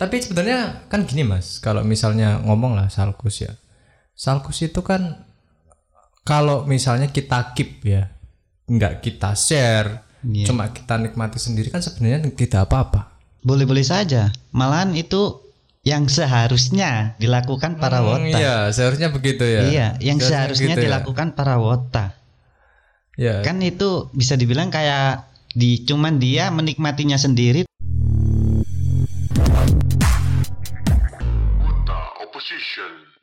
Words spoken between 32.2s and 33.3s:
Opposition.